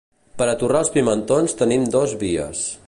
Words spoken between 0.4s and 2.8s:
Per a torrar els pimentons tenim dos vies.